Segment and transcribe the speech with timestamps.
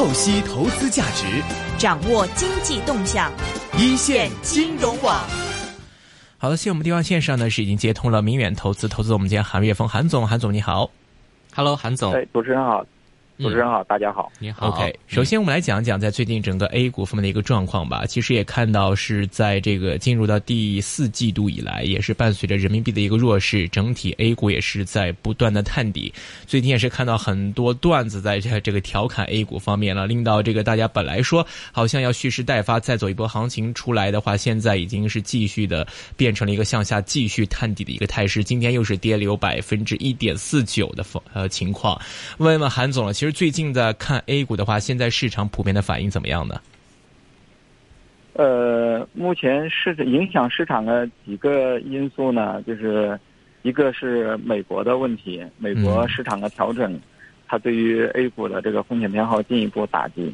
[0.00, 1.26] 透析投资价值，
[1.76, 3.30] 掌握经济动向，
[3.76, 5.14] 一线金融网。
[6.38, 10.90] 好的，现在我们电话线上呢是已经接通了明远投资投资总监韩岳峰，韩总，韩总你好
[11.54, 12.82] ，Hello，韩总，哎，主持人好。
[13.40, 14.68] 主持人好，大家好，你好。
[14.68, 18.04] OK，首先我们来讲讲在最近整个 A 股方面的一个状况吧。
[18.04, 26.12] 其实也看到是在这个进入到第四季度以来，也是伴随着人民币的一个弱势，整体 A 股也是在不断的探底。
[26.46, 38.44] 最近也是看到很多段子在这这个调侃 A 股方面了，令到这个大家本来说好像要蓄势待发，再走一波行情出来的话，现在已经是继续的变成了一个向下继续探底的一个态势。
[38.44, 41.02] 今天又是跌了有百分之一点四九的
[41.32, 41.98] 呃情况。
[42.36, 43.29] 问问韩总了，其实。
[43.30, 46.60] 最近的看 A 股的话，现在市场普遍的反应怎么样呢？
[48.34, 53.18] 呃，目前市影响市场的几个因素呢，就是
[53.62, 56.98] 一个是美国的问题，美国市场的调整，
[57.46, 60.32] 它对于 A 股的这个风险偏好进一步打击；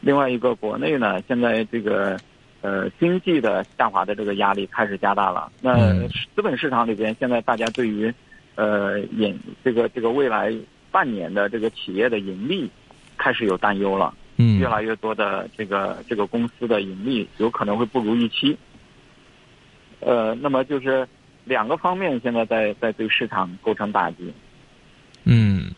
[0.00, 2.16] 另外一个国内呢，现在这个
[2.62, 5.52] 呃经济的下滑的这个压力开始加大了。
[5.60, 5.92] 那
[6.34, 8.12] 资本市场里边，现在大家对于
[8.56, 10.52] 呃引这个这个未来。
[10.94, 12.70] 半年的这个企业的盈利
[13.18, 18.56] 开始有担忧了，嗯，越来越多的这个这个公司的盈利有可能会不如预期，
[19.98, 21.04] 呃，那么就是
[21.44, 24.32] 两个方面现在在在对市场构成打击，
[25.24, 25.74] 嗯。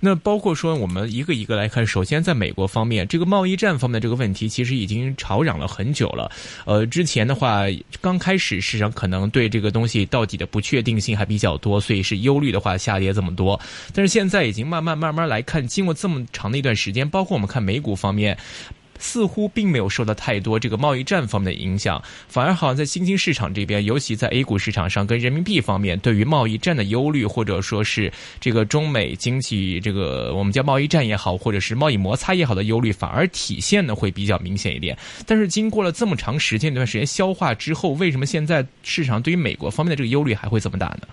[0.00, 1.86] 那包括说，我们一个一个来看。
[1.86, 6.30] 首先，在美国方面，这个贸易战方面这个问题，其实已经吵嚷了很久了。
[6.66, 7.62] 呃，之前的话，
[8.00, 13.58] 刚开始市场可能对这个东西到底的不确定性还比较多，所以是忧虑的话下跌这么多。
[13.92, 18.38] 但是现在已经慢慢慢慢来看，经过这么长的一段时间，包括我们看美股方面。
[18.98, 34.96] 似乎并没有受到太多这个贸易战方面的影响，反而好像在新兴市场这边，尤其在 A 股市场上，跟人民币方面对于贸易战的忧虑，或者说是这个中美经济这个我们叫贸易战也好，或者是贸易摩擦也好的忧虑，反而体现的会比较明显一点。
[35.26, 41.08] 但是经过了这么长时间一段时间消化之后，为什么现在市场对于美国方面的这个忧虑还会这么大呢？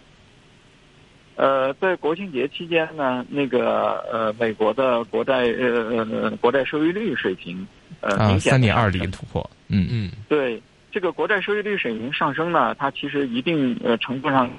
[1.38, 7.68] 呃，在国庆节期间呢，那个呃，美国的国债呃呃国债收益率水平
[8.02, 14.50] 呃明显三点二零突破，嗯嗯，对这个国债收益率水平上升呢，它其实一定呃程度上，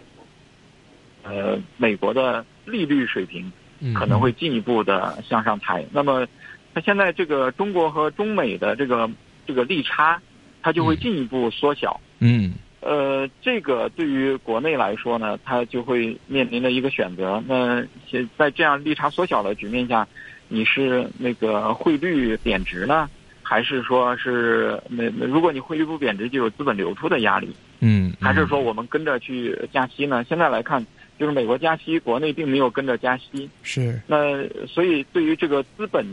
[1.23, 3.51] 呃，美国的利率水平
[3.95, 5.85] 可能会进一步的向上抬。
[5.93, 6.27] 那么，
[6.75, 9.11] 它现在这个中国和中美的这个
[9.47, 10.21] 这个利差，
[10.63, 12.01] 它就会进一步缩小。
[12.19, 12.55] 嗯。
[12.81, 17.43] 呃，这个对于国内来说呢，它就会面临着一个选择。
[17.49, 20.07] 那现在这样利差缩小的局面下，
[20.49, 23.09] 你是那个汇率贬值呢，
[23.43, 27.55] 还是说是那如果你汇率不贬值，就有资本流出的压力？
[27.81, 30.25] 嗯，还是说我们跟着去加息呢？
[30.29, 30.85] 现在来看，
[31.19, 33.49] 就是美国加息，国内并没有跟着加息。
[33.63, 34.01] 是。
[34.07, 36.05] 那所以对于这个资本，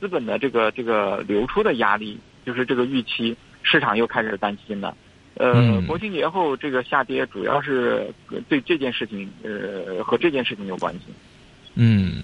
[0.00, 4.96] 资本的这个这个流出的压力，就是这个预期，市场又开始担心了。
[5.34, 8.06] 呃，国庆节后这个下跌，主要是
[8.48, 11.06] 对这件事情，呃，和这件事情有关系。
[11.74, 12.22] 嗯，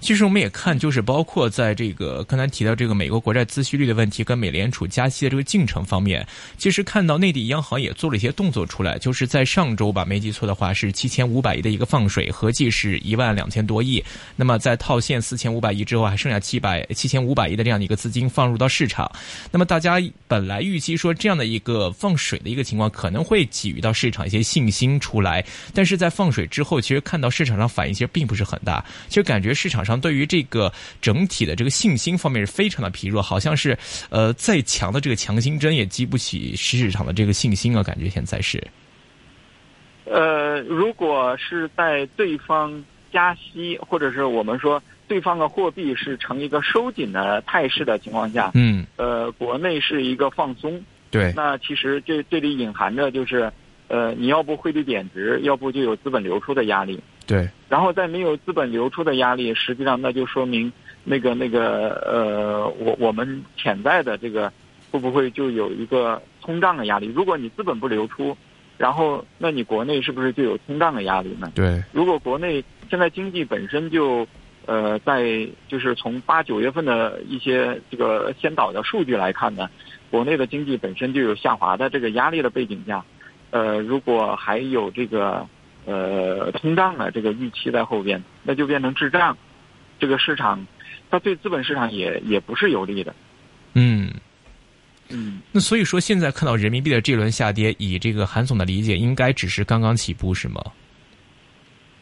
[0.00, 6.26] 其实我们也看，就是包括在这个刚才提到这个美国国债孳息率的问题，跟美联储加息的这个进程方面，
[6.56, 14.02] 其实看到内地央行也做了一些动作出来，就是在上周吧，没记错的话是七千五百亿的一个放水，合计是一万两千多亿。
[14.34, 19.10] 那么在套现四千五百亿之后，还剩下七百七千五百亿的这样的一个资金放入到市场。
[19.50, 28.82] 那么大家本来预期说这样的一个放水的一个情况，可能会给予到市场一些信心出来，但是在放水之后，其实看到市场上反应其实并不是很大。
[29.08, 33.76] 其实感觉市场上对于这个整体的这个信心方面是非常的疲弱，好像是
[34.10, 38.62] 呃再强的这个强心针也激不起市场的这个信心啊，感觉现在是。
[40.04, 50.80] 呃，如果是在对方加息，或者是我们说对方的货币是呈一个收紧的态势的情况下，嗯，呃，国内是一个放松，
[51.10, 53.50] 对，那其实这这里隐含着就是，
[53.88, 57.00] 呃，你要不汇率贬值，要不就有资本流出的压力。
[57.26, 60.72] 对，然后在没有资本流出的压力，实际上那就说明
[61.02, 64.52] 那个那个呃，我我们潜在的这个
[64.92, 67.06] 会不会就有一个通胀的压力？
[67.08, 68.36] 如果你资本不流出，
[68.78, 71.50] 然后那你国内是不是就有通胀的压力呢？
[71.54, 74.24] 对，如果国内现在经济本身就
[74.66, 79.68] 呃在就是从八九月份的一些这个先导的数据来看呢，
[80.12, 83.04] 国内的经济本身就有下滑的这个压力的背景下，
[83.50, 85.44] 呃，如果还有这个。
[85.86, 89.38] 呃，通胀的这个预期在后边，那就变成滞胀，
[89.98, 90.66] 这个市场，
[91.10, 93.14] 它对资本市场也也不是有利的。
[93.74, 94.10] 嗯，
[95.08, 100.60] 嗯，那所以说现在看到人民币的这轮下跌，以这个韩总的理解，应该只是刚刚起步是吗？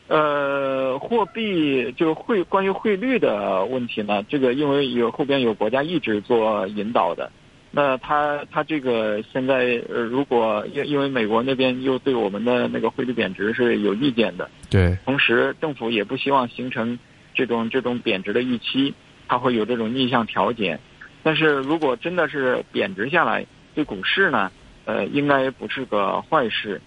[0.09, 7.31] 呃，呃，货币就是汇关于汇率的问题呢，这个因为有后边有国家一直做引导的，
[7.75, 16.99] 那他他这个现在呃，如果因因为美国那边又对我们的那个汇率贬值是有意见的，对，同时政府也不希望形成
[17.35, 18.95] 这种这种贬值的预期，
[19.27, 20.79] 它会有这种逆向调节。
[21.23, 23.45] 但是如果真的是贬值下来，
[23.75, 24.53] 对股市呢，
[24.85, 26.81] 呃，应该不是个坏事。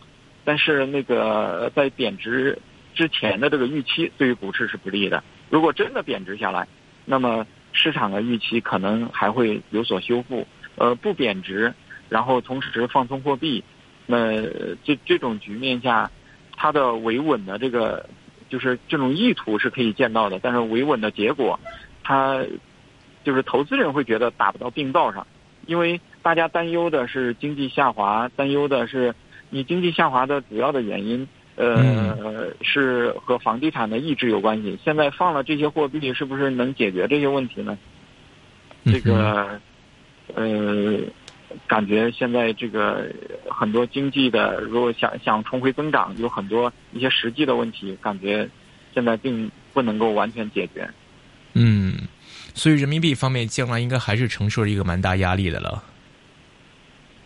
[0.45, 2.57] 但是那个在贬值。
[2.95, 5.23] 之前的这个预期对于股市是不利的。
[5.51, 6.67] 如果真的贬值下来，
[7.05, 10.47] 那么市场的预期可能还会有所修复。
[10.77, 11.73] 呃，不贬值，
[12.07, 13.63] 然后同时放松货币，
[14.05, 14.41] 那
[14.83, 16.09] 这这种局面下，
[16.55, 18.09] 它的维稳的这个
[18.49, 20.39] 就是这种意图是可以见到的。
[20.39, 21.59] 但是维稳的结果，
[22.03, 22.45] 它
[23.23, 25.27] 就是投资人会觉得打不到病灶上，
[25.65, 29.13] 因为大家担忧的是经济下滑，担忧的是
[29.49, 31.27] 你经济下滑的主要的原因。
[31.59, 34.77] 呃，是和房地产的抑制有关系。
[34.83, 37.75] 现在放了这些货币，是不是能解决这些问题呢？
[38.85, 39.59] 这个，
[40.37, 40.99] 呃，
[41.67, 43.11] 感觉现在这个
[43.49, 48.47] 很多经济的，如果想想重回增长，有很多一些实际的问题，感觉
[48.93, 50.87] 现在并不能够完全解决。
[51.53, 51.95] 嗯，
[52.53, 55.83] 所以人民币方面将来应该还是承受一个蛮大压力的了。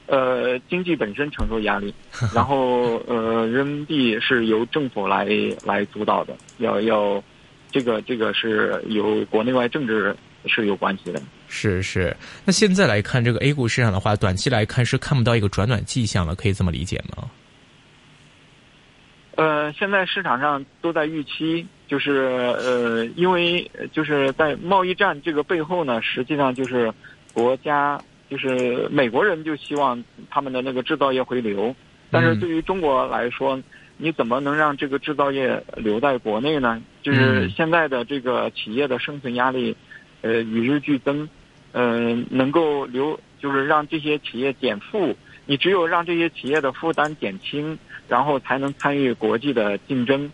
[0.05, 1.93] 呃，经济本身承受压力，
[2.33, 5.27] 然后呃，人民币是由政府来
[5.65, 7.21] 来主导的，要要，
[7.71, 10.15] 这个这个是由国内外政治
[10.45, 11.21] 是有关系的。
[11.53, 12.15] 是是，
[12.45, 17.29] 那现在来看这个 A 股市场的话，短期来看是看不到一个转暖迹象了，可以这么理解吗？
[19.35, 22.11] 呃，现在市场上都在预期，就是
[22.57, 26.91] 呃，因为就是在贸易战这个背后呢，实际上就是
[27.33, 28.01] 国家。
[28.31, 31.75] 就是美国人就希望他们的那个制造业回流，
[32.09, 33.61] 但是对于中国来说，
[33.97, 36.81] 你怎么能让这个制造业留在国内呢？
[37.03, 39.75] 就是现在的这个企业的生存压力，
[40.21, 41.27] 呃，与日俱增，
[41.73, 45.15] 嗯，能够留，就是让这些企业减负。
[45.45, 47.77] 你只有让这些企业的负担减轻，
[48.07, 50.31] 然后才能参与国际的竞争。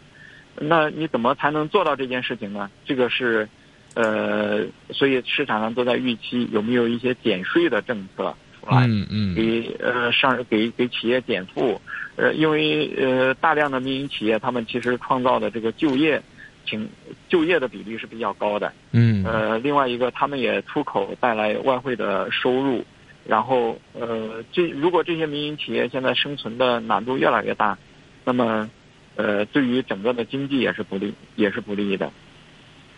[0.56, 2.70] 那你怎么才能做到这件事情呢？
[2.86, 3.48] 这个是。
[3.96, 11.82] 呃，所以市场上都在预期有没有一些减税的政策出来，嗯嗯，给呃上给给企业减负，
[12.16, 16.22] 呃，因为呃大量的民营企业他们其实创造的这个就业，
[16.68, 16.88] 情
[17.30, 22.86] 就业的比例是比较高的，嗯，呃，另外一个他们也出口带来外汇的收入，
[23.26, 27.78] 然后呃这如果这些民营企业现在生存的难度越来越大，
[28.24, 28.70] 那么
[29.16, 32.12] 呃对于整个的经济也是不利也是不利的。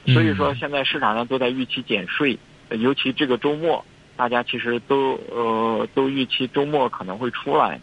[0.05, 2.39] 所以说，现在市场上都在预期减税，
[2.69, 3.83] 尤其这个周末，
[4.15, 7.79] 大家其实都呃都预期周末可能会出来。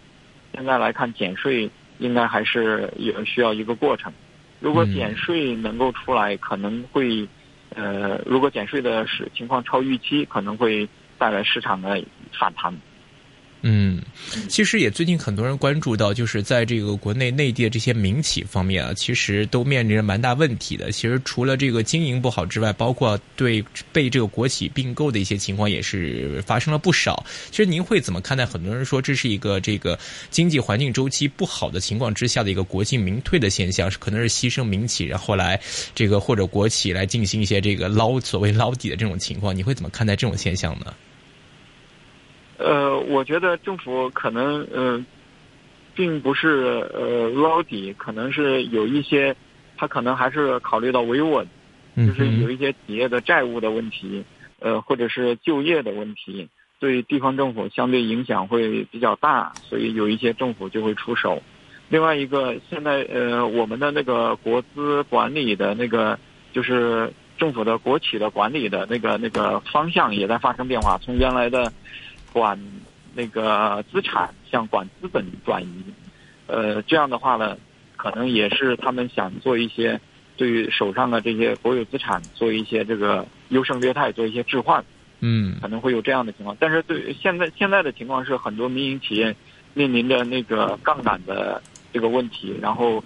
[0.54, 4.10] 现在来看，减税应该还是有需要一个过程。
[4.60, 7.28] 如果减税能够出来，可能会
[7.74, 10.88] 呃，如果减税的是情况超预期，可能会
[11.18, 12.02] 带来市场的
[12.38, 12.74] 反弹。
[13.62, 14.00] 嗯，
[14.48, 20.92] 其实也最近很多人关注到，就是在这个国内内地的这些民企方面啊，其实都面临着蛮大问题的。
[20.92, 27.26] 其实除了这个经营不好之外，包括对被这个国企并购的一些情况也是发生了不少。
[27.50, 28.46] 其实您会怎么看待？
[28.46, 29.98] 很多人说这是一个这个
[30.30, 35.60] 经济环境周期不好的情况之下的一个国进民退的现象，是可能是牺牲民企，然后来
[35.94, 39.56] 这个或者国企来进行一些这个捞所谓捞底的这种情况。
[39.56, 40.94] 你会怎么看待这种现象呢？
[42.58, 45.04] 呃，我觉得政府可能呃，
[45.94, 49.36] 并不是呃捞底，可能是有一些，
[49.76, 51.46] 他可能还是考虑到维稳，
[51.96, 54.24] 就是有一些企业的债务的问题，
[54.58, 56.48] 呃，或者是就业的问题，
[56.80, 61.42] 对地方政府相对影响会比较大，所以有一些政府就会出手。
[61.88, 66.18] 另外一个，现在呃，我们的那个国资管理的那个，
[66.54, 71.70] 就是政府的国企的管理的那个那个方向也在发生变化，从原来的。
[72.36, 72.60] 管
[73.14, 75.84] 那个资产向管资本转移，
[76.46, 77.56] 呃，这样的话呢，
[77.96, 79.98] 可能也是他们想做一些
[80.36, 84.84] 对于手上的这些国有资产做一些这个优胜劣汰，做一些置换，
[85.20, 86.54] 嗯，可能会有这样的情况。
[86.60, 89.34] 但是对现在现在的情况是，很多民营企业
[89.72, 91.62] 面临着那个杠杆的
[91.94, 93.02] 这个问题，然后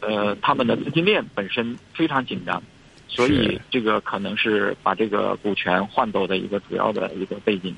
[0.00, 2.62] 呃，他们的资金链本身非常紧张，
[3.08, 7.74] 所以这个可能是把这个股权换走的一个主要的一个背景。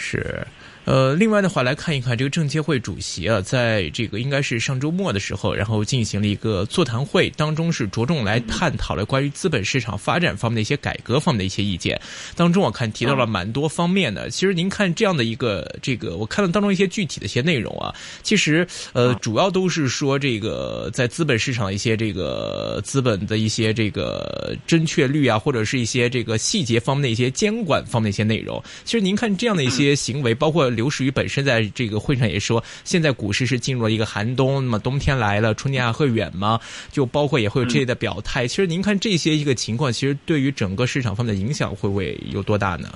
[0.00, 0.46] 是，
[0.86, 12.00] 呃，另外的话来看一看这个证监会主席啊，在这个应该是上周末的时候，然后进行了一个座谈会，当中是着重来探讨了关于资本市场发展方面的一些改革方面的一些意见。
[12.34, 14.30] 当中我看提到了蛮多方面的。
[14.30, 28.60] 其实您看这样的一个这个，我看到当中一些具体的一些内容啊，其实呃，主要都是说这个在资本市场一些这个资本的一些这个正确率啊，或者是一些这个细节方面的一些监管方面的一些内容。
[28.84, 30.69] 其实您看这样的一些行为，包括。
[30.70, 36.58] 刘士余本身在这个会上也说，现在股市是进入了一个寒冬，那么冬天来了，春天还会远吗？
[36.90, 38.46] 就包括也会有这类的表态。
[38.46, 42.88] 其实您看这些一个情况，其实对于整个市场方面的影响会不会有多大呢？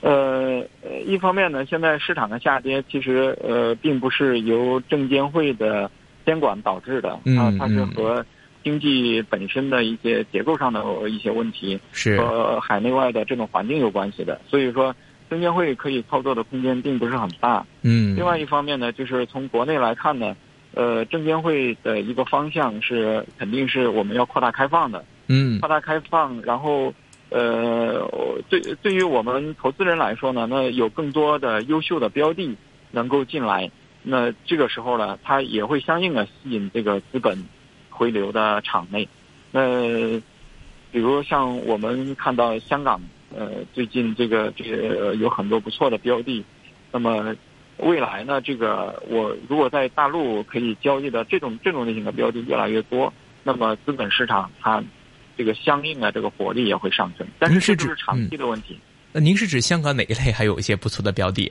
[0.00, 0.66] 呃，
[1.06, 5.90] 一方面呢，现在市场的下跌其实呃并不是由证监会的
[6.26, 8.24] 监管导致的啊，它是和
[8.64, 14.94] 经济本身的一些结构上的一些问题，是和海内外的这种环境有关系的，所以说。
[15.32, 17.64] 证监会可以操作的空间并不是很大。
[17.80, 18.14] 嗯。
[18.14, 20.36] 另外一方面呢，就是从国内来看呢，
[20.74, 25.02] 呃，证监会的一个方向是肯定是我们要扩大开放的。
[25.28, 25.58] 嗯。
[25.58, 26.92] 扩大开放，然后
[27.30, 28.06] 呃，
[28.50, 32.54] 对对于我们投资人来说呢，那有更多的优秀的标的
[32.90, 33.70] 能够进来，
[34.02, 37.42] 那这个时候呢，它也会相应的吸引这个资本
[37.88, 39.08] 回流的场内。
[39.50, 40.20] 那
[40.90, 43.00] 比如像我们看到香港。
[43.34, 46.44] 呃，最近这个这个有很多不错的标的，
[46.90, 47.34] 那么
[47.78, 53.12] 未来呢，这个我如果在大陆可以交易的这种这种类型的标的越来越多，
[53.42, 54.84] 那么资本市场它
[55.36, 57.26] 这个相应的这个活力也会上升。
[57.38, 58.78] 但是这就是长期的问题。
[59.12, 61.50] 那您是指香港哪一类还有一些不错的标的？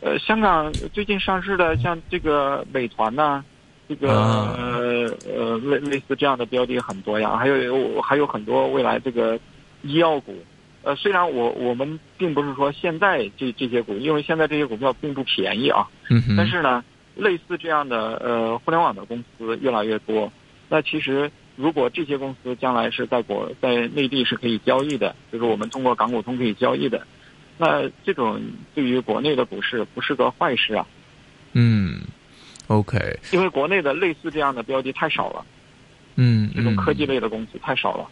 [0.00, 3.42] 呃，香港最近上市的像这个美团呐，
[3.88, 9.40] 这个呃呃类类似这样的标的很多呀，还有还有很多未来这个。
[9.84, 10.34] 医药股，
[10.82, 15.86] 呃，虽然我我们并不是说现在这这些股，因为现在这些股票并不便宜啊，
[16.36, 16.82] 但是呢，
[17.14, 20.32] 类似这样的呃互联网的公司越来越多。
[20.68, 27.06] 那其实如果这些公司将来是在国在内地是可以交易的，就是我们通过港股通可以交易的，
[27.58, 28.40] 那这种
[28.74, 30.86] 对于国内的股市不是个坏事啊。
[31.52, 32.00] 嗯
[32.66, 32.98] ，OK，
[33.32, 35.44] 因为国内的类似这样的标的太少了，
[36.16, 38.08] 嗯，这种科技类的公司太少了。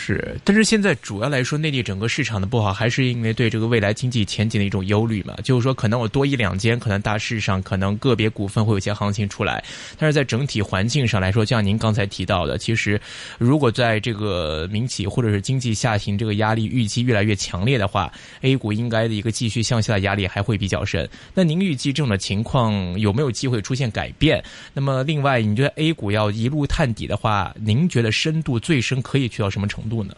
[0.00, 5.34] 是，但是现在主要来说，内地整个市场的不好，还是因为对这个未来经济前景的一种忧虑嘛？
[5.42, 9.62] 就是说，可能我多一两间，可能大市上可能个别股份会有些行情出来，
[9.98, 12.98] 但是在整体环境上来说，像您刚才提到的，其实
[13.38, 18.10] 如果在这个民企或者是经济下行这个压力预期越来越强烈的话
[18.42, 21.10] ，A 股应该的一个继续向下的压力还会比较深。
[21.34, 24.42] 那您预计这种的情况有没有机会出现改变？
[24.72, 29.87] 那么另外，你觉得 A 股要一路探底的话，您觉得深度最深可以去到什么程度？
[29.88, 30.14] 程度呢？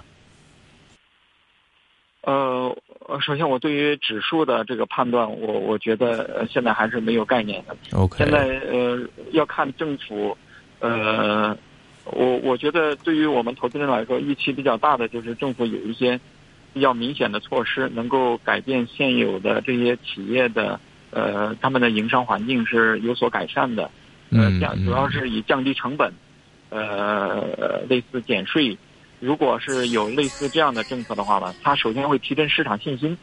[2.23, 2.77] 呃，
[3.21, 7.77] 首先我对于指数的这个判断，我我觉得现在还是没有概念的。
[7.97, 9.01] OK，现在呃
[9.33, 10.37] 要看政府，
[10.81, 11.57] 呃，
[12.05, 16.21] 我我觉得对于我们投资人来说，预期比较大的就是政府有一些
[16.75, 20.79] 比较明显的措施，能够改变现有的这些企业的
[21.11, 23.91] 呃他们的营商环境是有所改善的。
[24.33, 26.13] 嗯，降主要是以降低成本，
[26.69, 28.77] 呃，类似减税。
[29.21, 33.17] 如果是有类似这样的政策的话呢，它首先会提振市场信心，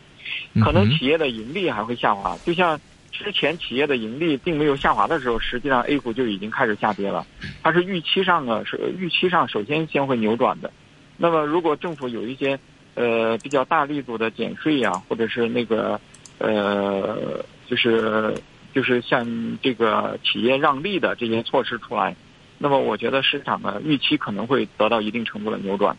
[0.64, 2.38] 可能企业的盈利还会下滑。
[2.46, 2.80] 就像
[3.12, 7.26] 之前企业的盈利并没有下滑的时候，实际上 A 股就已经开始下跌了。
[7.64, 10.72] 它是预期上的，是预期上首先先会扭转的。
[11.18, 12.60] 那么如果政府有一些
[12.94, 16.00] 呃比较大力度的减税呀，或者是那个
[16.38, 18.36] 呃就是
[18.72, 19.26] 就是像
[19.64, 22.16] 这个企业让利的这些措施出来。
[22.58, 25.96] 那么，我觉得市场的预期可能会得到一定程度的扭转。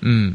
[0.00, 0.34] 嗯。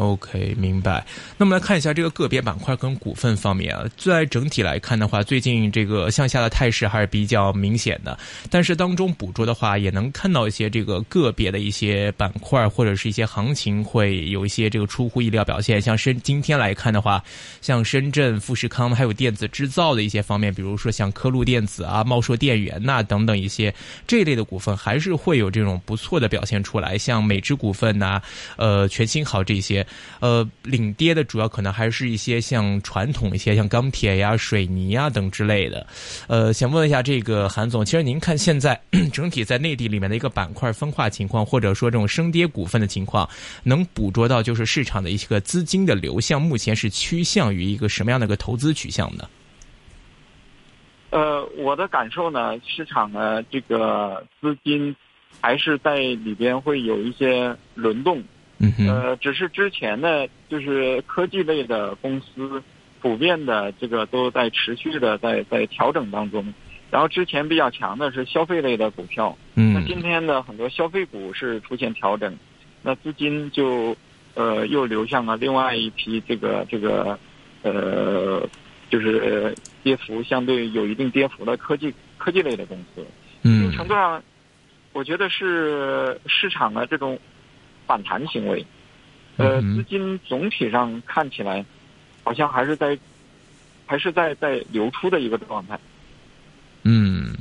[0.00, 1.04] OK，明白。
[1.36, 8.18] 那么来看一下这个个别板块跟股份方面啊，在整体来看的话，最近这个向下的态势还是比较明显的。
[8.48, 15.78] 但是当中捕捉的话，也能看到一些这个个别的一些板块或者是一些行情会有一些这个出乎意料表现。
[15.78, 17.22] 像深今天来看的话，
[17.60, 23.74] 像深圳富士康还有电子制造的一些方面，比如说像科路电子啊、茂硕电源呐等等一些
[24.06, 26.96] 这一类的股份，还是会有这种不错的表现出来。
[26.96, 28.22] 像美芝股份呐、
[28.56, 29.86] 呃全新好这些。
[30.20, 35.86] 呃，领跌的主要可能还是一些像传统一些，像钢铁呀、水泥呀等之类的。
[36.28, 38.80] 呃，想问一下这个韩总，其实您看现在
[39.12, 43.28] 整体在内地里面的一个板块分化情况，或者说这种升跌股份的情况，
[43.62, 49.28] 能捕捉到就是市场的一个资金的流向，目前是趋向于一个什么样的一个投资取向呢？
[51.10, 54.94] 呃，我的感受呢，市场呢这个资金
[55.40, 58.22] 还是在里边会有一些轮动。
[58.60, 62.62] 嗯呃，只是之前呢，就是科技类的公司，
[63.00, 66.52] 普遍的这个都在持续的在在调整当中。
[66.90, 72.36] 然后之前比较强的是消费类的股票，嗯那今天的很多消费股是出现调整，
[72.82, 73.96] 那资金就
[74.34, 77.18] 呃又流向了另外一批这个这个
[77.62, 78.46] 呃
[78.90, 83.06] 就是跌幅相对有一定跌幅的科技科技类的公司。
[83.42, 84.20] 嗯程度上，
[84.92, 87.16] 我觉得是市场的这种
[87.90, 88.64] 反弹行为。
[89.36, 91.64] 呃，资金总体上看起来，
[92.22, 92.96] 好像还是在，
[93.84, 95.76] 还是在在流出的一个状态。
[96.84, 97.34] 嗯，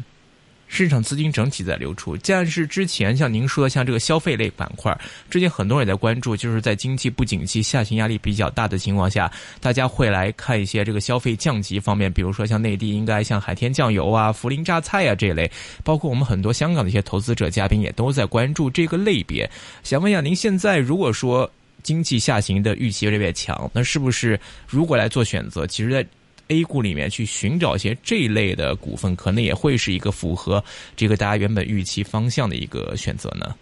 [0.71, 4.95] 市场资金整体在流出，但是之前像您说的，像这个消费类板块，
[5.29, 15.51] 之前很多人也在关注，就是在经济不景气、下行压力比较大的情况下，大家会来看一些这个消费降级方面，比如说像内地应该像海天酱油啊、涪陵榨菜啊这一类，
[15.83, 19.49] 包括我们很多香港的一些投资者嘉宾也都在关注这个类别。
[19.83, 26.05] 想问一下，您现在如果说经济下行的预期越来越强，那是不是如果来做选择，其实在
[26.49, 30.63] A 股里面去寻找一些这一类的股份，可能也会是一个符合
[30.95, 33.55] 这个大家原本预期方向的一个选择呢？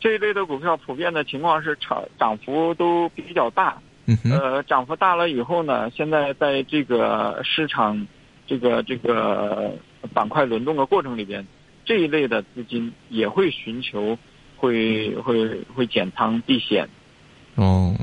[0.00, 8.04] 这一类的股票普遍的情况是涨涨幅都比较大，嗯哼，呃，涨幅大了以后呢，现在在这个市场
[8.46, 9.72] 这个这个
[10.12, 11.46] 板块轮动的过程里边，
[11.84, 14.18] 这一类的资金也会寻求
[14.56, 16.88] 会会会减仓避险。
[17.54, 17.94] 哦，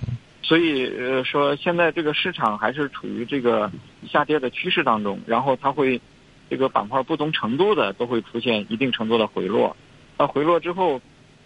[0.49, 3.71] 所以呃说现在这个市场还是处于这个
[4.07, 6.01] 下跌的趋势当中，然后它会
[6.49, 9.77] 这个板块不同程度的都会出现一定程度的回落。
[10.17, 10.99] 那回落之后，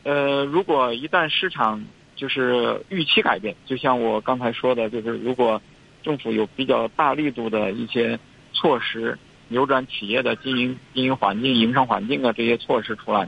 [0.03, 1.83] 呃，如果一旦市场
[2.15, 5.61] 就是预期改变，就像我刚才说的，就是如果
[6.01, 8.17] 政府有比较大力度的一些
[8.53, 9.19] 措施，
[9.49, 13.27] 扭转企业的经营经营环境、营商环境啊这些措施出来，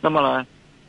[0.00, 0.46] 那么呢，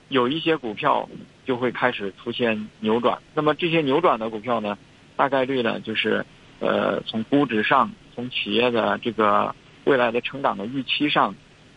[0.10, 1.10] 有一些股票
[1.50, 3.18] 就会开始出现扭转。
[3.34, 4.78] 那么这些扭转的股票呢，
[5.16, 6.24] 大概率呢就是
[6.60, 11.34] 呃从估值上，从企业的这个未来的成长的预期上，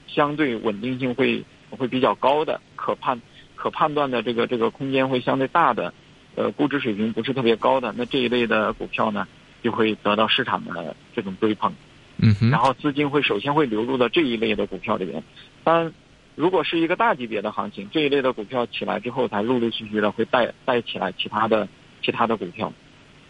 [0.06, 3.18] 相对稳定性会会比较高的，可判
[3.56, 5.94] 可判断的这个这个空间会相对大的，
[6.34, 9.26] 呃估值水平不是特别高的，那这一类的股票呢
[9.62, 11.72] 就会得到市场的这种追捧。
[12.18, 15.22] 嗯哼然，后资金会首先会流入到这一类的股票里边。
[15.64, 15.92] 当然，
[16.34, 21.68] 如果是一个大级别的行情，这一类的股票起来之后，才陆陆续续的会带带起来其他的
[22.02, 22.72] 其他的股票，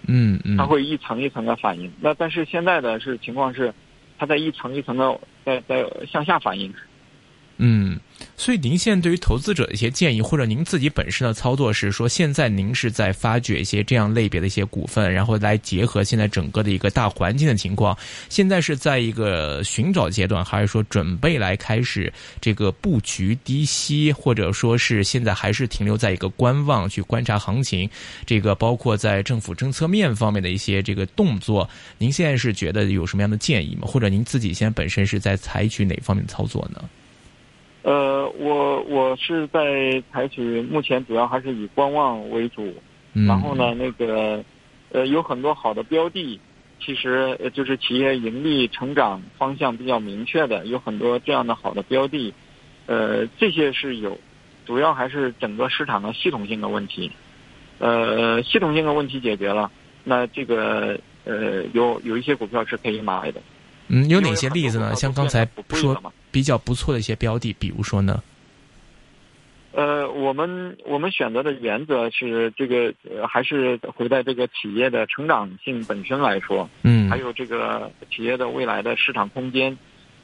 [0.07, 1.93] 嗯嗯它，会一层一层的反应。
[2.01, 3.75] 那但是现在的是情况是，
[4.19, 6.73] 它在一层一层的在在向下反应。
[7.65, 7.97] 嗯，
[8.37, 17.97] 所以您现在对于投资者的一些建议，或者您自己本身的操作是说，现在您是在发掘一些这样类别的一些股份，然后来结合现在整个的一个大环境的情况，
[18.29, 27.89] 现在是在一个寻找阶段，还是说准备来开始这个布局低吸，或者说是现在还是停留在一个观望去观察行情？
[28.27, 33.87] 这个包括在政府政策面方面的一些这个动作，您现在是觉得有什么样的建议吗？
[33.87, 36.83] 或者您自己现在本身是在采取哪方面的操作呢？
[37.83, 42.73] 呃，我我是在采取目前主要还是以观望为主，
[43.13, 44.45] 嗯，然后呢，那个
[44.93, 46.39] 呃有很多好的标的，
[46.81, 52.33] 其实呃就是企业盈利成长方向比较明确的，有很多这样的好的标的，
[52.87, 54.17] 呃这些是有，
[54.65, 57.11] 主要还是整个市场的系统性的问题，
[57.79, 59.71] 呃系统性的问题解决了，
[60.05, 63.41] 那这个呃有有一些股票是可以买的。
[63.89, 64.95] 嗯，有哪些例子呢？
[64.95, 68.21] 像刚才不贵说了嘛比较不错的一些标的，比如说呢？
[69.75, 79.75] 呃，我们我们选择的原则是这个，呃，还是回在这个企业的成长性本身来说，嗯，还有这个企业的未来的市场空间，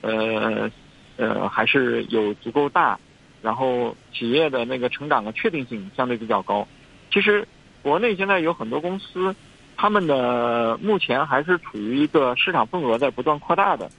[0.03, 0.71] 呃
[1.17, 2.99] 呃，还是有足够大，
[3.41, 6.69] 然后企业的那个成长的确定性相对比较高。
[7.11, 7.49] 其实
[7.81, 9.35] 国内现在有很多公司，
[9.79, 13.91] 他们的目前还是处于一个市场份额在不断扩大的，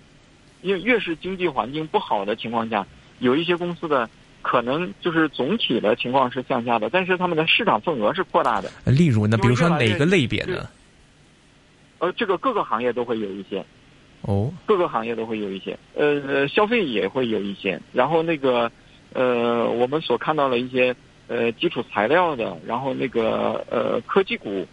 [0.62, 2.86] 因为越是经济环境不好的情况下，
[3.20, 4.10] 有一些公司的
[4.42, 8.72] 可能就是总体的情况是向下的，但是他们的市场份额是扩大的。
[8.86, 10.70] 例如呢，比如说哪个类别呢？
[12.00, 13.64] 呃，这个各个行业都会有一些。
[14.22, 18.70] 哦，各个行业都会有一些，呃，消费也会有一些，然后那个，
[19.14, 20.94] 呃，我们所看到的一些
[21.30, 24.68] 呃基础材料的，然后那个呃科技股，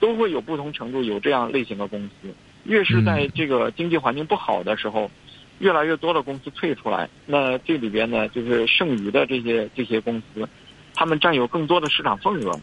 [0.00, 2.28] 都会有不同程度有这样类型的公司。
[2.64, 5.08] 越是在这个经济环境不好的时候，
[5.58, 10.48] 越来越多的公司退出来，那这里边呢，就是剩余的这些这些公司，
[10.94, 12.58] 他们占有更多的市场份额。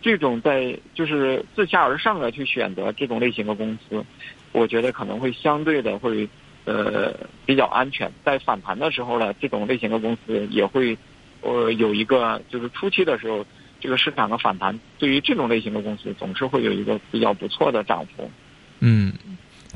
[0.00, 4.04] 这种在就是自下而上的去选择这种类型的公司，
[4.52, 6.28] 我觉得可能会相对的会
[6.66, 7.12] 呃
[7.44, 8.10] 比较安全。
[8.24, 10.96] 在反弹的时候呢，这种类型的公司也会
[11.40, 13.44] 呃有一个就是初期的时候，
[13.80, 18.30] 这个市场的反弹对于这种类型的公司总是会有一个比较不错的涨幅。
[18.78, 19.12] 嗯，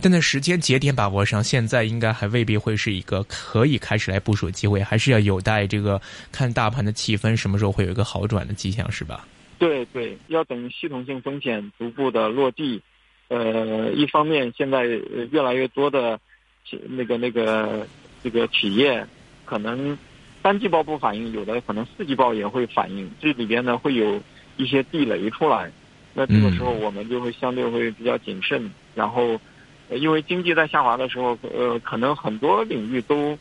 [0.01, 6.01] 但在时间节点把握上，现在应该还未必会是一个可以开始来部署机会，还是要有待这个
[6.33, 9.27] 看大盘的气氛什么时候会有一个好转的迹象，是吧？
[9.59, 12.81] 对对，要等系统性风险逐步的落地。
[13.29, 14.85] 呃，一方面现在
[15.31, 16.19] 越来越多的
[16.89, 17.87] 那个那个
[18.23, 19.07] 这个企业
[19.45, 19.97] 可能
[20.43, 24.21] 三季报不反应，有的可能四季报也会反应，这里边呢会有
[24.57, 25.71] 一些地雷出来。
[26.13, 29.41] 那这个时候我们就会相对会比较谨慎，然后
[29.97, 33.39] 因为经济在下滑的时候，呃，可能很多领域都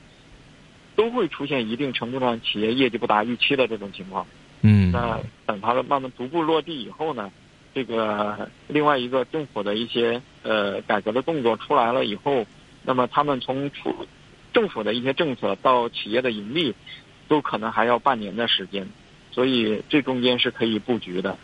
[0.96, 4.26] 都会出现一定程度上企业业绩不达预期的这种情况。
[4.62, 7.32] 嗯，那等它的慢慢逐步落地以后呢，
[7.74, 12.46] 这个另外一个政府的一些呃改革的动作出来了以后，
[12.84, 14.08] 那么他们从出
[14.54, 16.76] 政府的一些政策到企业的盈利，
[17.28, 18.88] 都可能还要半年的时间，
[19.32, 21.38] 所以这中间是可以布局的。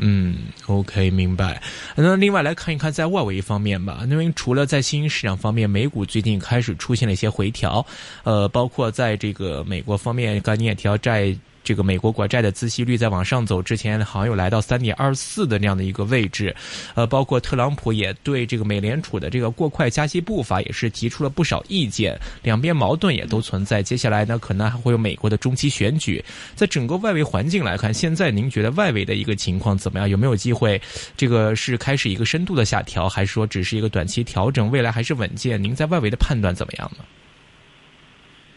[0.00, 0.36] 嗯
[0.66, 1.62] ，OK，明白。
[1.94, 7.86] 那另外来看一看在外围方面吧，因为除了在新兴市场方面，美股最近开始出现了一些回调，
[8.24, 11.36] 呃，包括在这个美国方面，刚你也提到债。
[11.62, 16.54] 这个美国国债的孳息率在往上走之前，好像有来到三点二四的那样的一个位置，
[16.94, 23.82] 呃，包括特朗普也对这个美联储的这个过快加息步伐也是提出了不少意见，两边矛盾也都存在。
[23.82, 30.08] 接下来呢，可能还会有美国的中期选举，在整个外围环境来看，现在您觉得外围的一个情况怎么样？
[30.08, 30.80] 有没有机会？
[31.16, 34.70] 这个是开始一个深度的下调，还是说只是一个短期调整？
[34.70, 35.62] 未来还是稳健？
[35.62, 37.04] 您在外围的判断怎么样呢？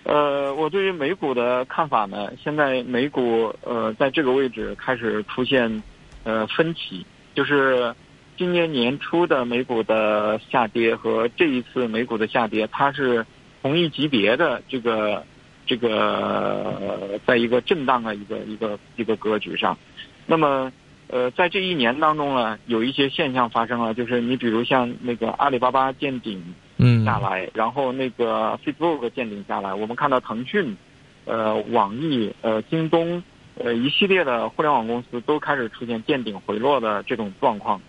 [0.03, 5.81] 呃，我对于美股的看法呢，现在美股呃在这个位置开始出现
[6.25, 7.95] 呃分歧，就是
[8.37, 13.25] 今年年初的美股的下跌和这一次美股的下跌，它是
[13.61, 15.23] 同一级别的这个
[15.65, 19.77] 这个在一个震荡的一个一个一个格局上。
[20.25, 20.69] 那么
[21.07, 26.43] 呃在这一年当中呢，有一些现象发生了，就是你比如像那个阿里巴巴见顶。
[26.83, 30.75] 嗯，下来，然后那个 Facebook 见顶下来，我们看到腾讯、
[31.23, 33.23] 呃网易、呃京东、
[33.55, 37.81] 呃一系列的互联网公司都开始出现见顶回落的这种状况。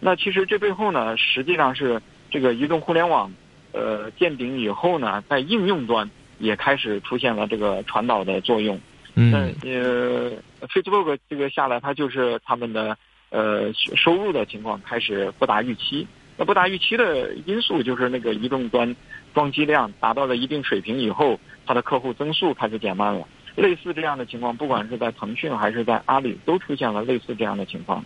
[0.00, 3.32] 那其实这背后呢，实际上是这个移动互联网
[3.72, 8.78] 呃见顶以后呢，在应用端也开始出现了这个传导的作用。
[9.14, 10.30] 嗯，呃
[10.68, 12.98] Facebook 这个下来，它就是他们的
[13.30, 16.06] 呃收入的情况开始不达预期。
[16.42, 18.96] 那不达预期的因素就是那个移动端
[19.32, 23.24] 装机量达到了一定水平以后，它的客户增速开始减慢了。
[23.54, 28.04] 类似这样的情况，不管是在腾讯还是在阿里，都出现了类似这样的情况。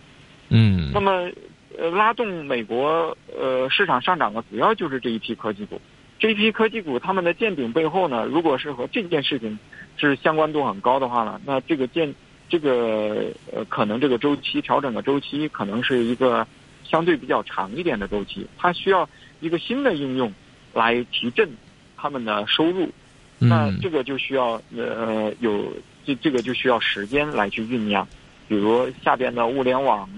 [0.49, 0.91] 嗯。
[0.93, 1.31] 那么，
[1.79, 5.81] 呃，拉动美国呃市场上涨的主要就是这一批科技股。
[6.19, 9.57] 这一批科技股，他们的见顶背后呢，如果是和这件事情
[9.97, 12.13] 是相关度很高的话呢，那这个见
[12.47, 16.45] 这个呃可能这个周期调整的周期可能是一个。
[16.89, 19.07] 相对比较长一点的周期，它需要
[19.39, 20.33] 一个新的应用
[20.73, 21.49] 来提振
[21.95, 22.89] 他们的收入，
[23.37, 25.71] 那这个就需要呃有
[26.05, 28.07] 这这个就需要时间来去酝酿，
[28.47, 30.09] 比如下边的物联网，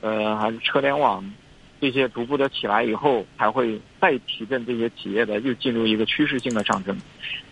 [0.00, 1.24] 呃还是车联网
[1.80, 6.96] 这些逐步的起来以后，才会再提振这些企业的又进入一个趋势性的上升。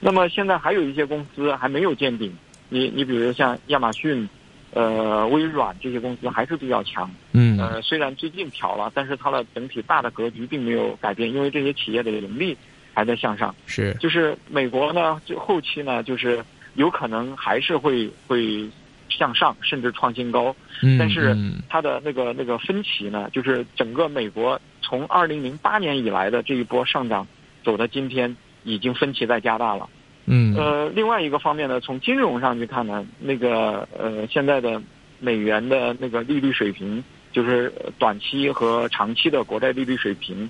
[0.00, 2.32] 那么现在还有一些公司还没有见顶，
[2.68, 4.28] 你你比如像亚马逊。
[4.72, 7.10] 呃，微软这些公司还是比较强。
[7.32, 7.58] 嗯。
[7.58, 12.56] 呃，虽然最近调了，但是它的整体大的格局并没有改变，因为这些企业的盈利
[12.94, 13.54] 还在向上。
[13.66, 13.94] 是。
[14.00, 16.42] 就是美国呢，就后期呢，就是
[16.74, 18.66] 有可能还是会会
[19.10, 20.56] 向上，甚至创新高。
[20.82, 20.96] 嗯。
[20.98, 21.36] 但是
[21.68, 27.26] 它的那个那个分歧呢，就是整个美国从二零零八年以来的这一波上涨
[27.62, 29.86] 走到今天，已经分歧在加大了。
[30.26, 34.80] 嗯，呃，另外一个方面呢，从金融上去看呢，那个呃，现在的
[35.18, 40.48] 美元的那个利率水平，就是短期和长期的国债利率水平，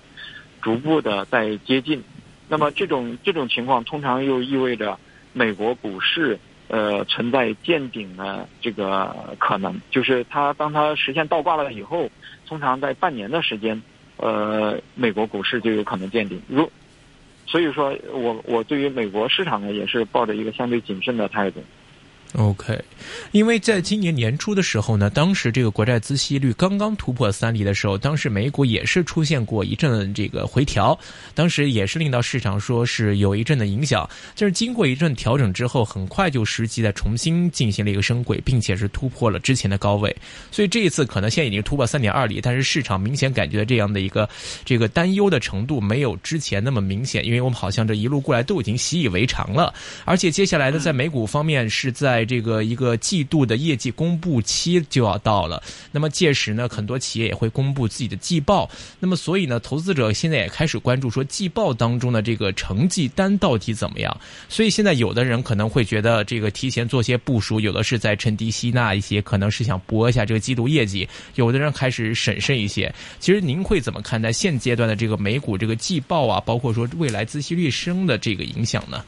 [0.60, 2.02] 逐步的在接近。
[2.48, 4.98] 那么这种这种情况，通常又意味着
[5.32, 12.10] 美国股市呃存在见顶的这个可能，就是它当它实现倒挂了以后，
[12.46, 13.80] 通常在半年的时间，
[14.18, 16.42] 呃，美国股市就有可能见顶。
[16.46, 16.70] 如
[17.52, 21.62] 所以说我我对于美国市场呢，也是抱着一个相对谨慎的态度。
[22.34, 22.80] OK，
[23.32, 30.98] 因为在今年年初的时候呢，当时这个国债孳息率刚刚突破三厘的时候，当时美股也是出现过一阵这个回调，
[31.34, 34.08] 当时也是令到市场说是有一阵的影响。
[34.34, 40.14] 就是经过一阵调整之后，很快就实际在重新进行了一个升轨，并且是突破了之前的高位。
[40.50, 44.26] 所以这一次可能现在已经突破三点二厘，但是市场明显感觉这样的一个
[44.64, 49.74] 这个担忧的程度没有之前那么明显，因为我们好像这一路过来都已经习以为常了。
[50.06, 64.20] 而且接下来呢，在美股方面是在这个一个季度的业绩公布期就要到了，那么届时呢，很多企业也会公布自己的季报，那么所以呢，投资者现在也开始关注说季报当中的这个成绩单到底怎么样。
[64.48, 72.92] 所以现在有的人可能会觉得这个提前做些部署，有的是在趁低吸纳一些，可能是想搏一下这个季度业绩，有的人开始审慎一些。
[73.18, 79.04] 其实您会怎么看待现阶段的这个美股这个季报啊，包括说未来资息率升的这个影响呢？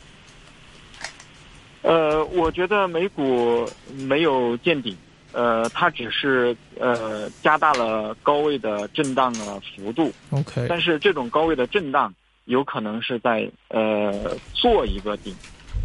[1.85, 4.97] 呃，我觉得美股没有见顶，
[5.33, 10.11] 呃，它只是呃加大了高位的震荡的幅度。
[10.31, 12.13] OK，但是这种高位的震荡
[12.47, 15.35] 有可能是在呃做一个顶，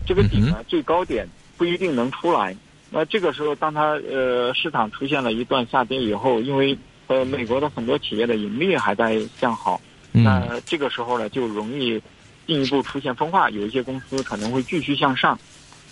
[0.07, 2.55] 这个顶呢、最高点不一定能出来。
[2.89, 9.79] 那这个时候，当它呃市场出现了一段下跌以后，因为呃美国的很多企业的盈利还在向好，
[10.13, 12.01] 嗯那这个时候呢就容易
[12.47, 15.37] 进一步出现分化，有一些公司可能会继续向上，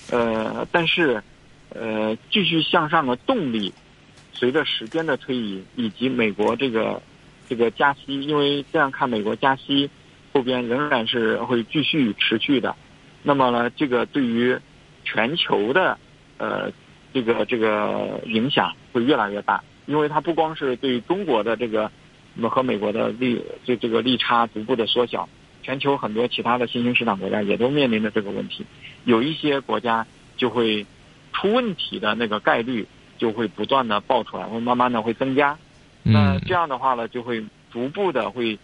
[0.09, 1.21] 呃，但是
[1.69, 3.73] 呃继续向上的动力，
[4.33, 7.01] 随着时间的推移以及美国这个
[7.49, 9.89] 这个加息，因为这样看美国加息
[10.33, 12.75] 后边仍然是会继续持续的，
[13.23, 14.57] 那么呢，这个对于
[15.03, 15.97] 全球的
[16.37, 16.71] 呃
[17.13, 21.91] 这个这个影响会越来越大，因为它不光是对中国的这个
[22.49, 25.27] 和美国的利这这个利差逐步的缩小，
[25.67, 28.65] 全球很多其他的新兴市场国家也都面临着这个问题，
[29.03, 30.85] 有一些国家就会
[31.33, 35.57] 出问题的那个概率就会不断的爆出来，会慢慢的会增加。
[36.03, 38.57] 那嗯这样的话呢，就会逐步的会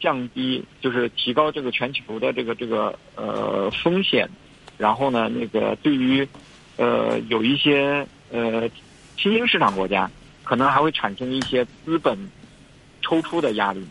[0.00, 4.28] 降低，就是提高这个全球的这个这个呃风险，
[4.76, 6.28] 然后呢，那个对于
[6.76, 8.68] 呃有一些呃
[9.16, 10.10] 新兴市场国家，
[10.44, 12.18] 可能还会产生一些资本
[13.00, 13.82] 抽出的压力，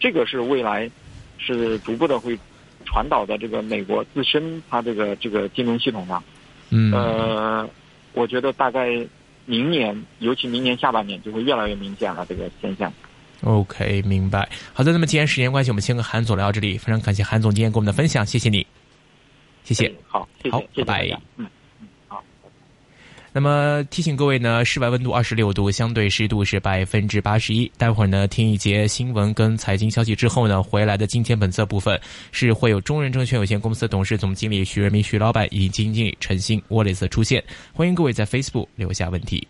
[0.00, 0.90] 这个是未来
[1.38, 2.38] 是逐步的会
[2.84, 6.22] 传导到这个美国自身它这个这个金融系统上。
[6.70, 7.70] 嗯呃，
[8.12, 8.88] 我觉得大概
[9.46, 12.92] 明年，尤其明年下半年就会越来越明显了这个现象。
[13.42, 14.48] OK，明白。
[14.74, 16.76] 好的，那么既然时间关系，我们先跟韩总聊到这里。
[16.76, 18.66] 非常感谢韩总今天给我们的分享，谢谢你，
[19.64, 19.86] 谢谢。
[19.86, 21.20] 哎好，谢谢，好谢谢拜拜。
[21.36, 21.46] 嗯。
[23.38, 27.70] 那么提醒各位呢，室外温度二十六度，相对湿度是百分之八十一。
[27.78, 31.96] 待会儿呢，听一节新闻跟财经消息之后呢，回来的今天本色部分
[32.32, 37.40] 是会有中人证券有限公司董事总经理徐仁民徐老板以及经理陈鑫 Wallace 出现。
[37.72, 39.46] 欢迎各位在 Facebook 留下问题。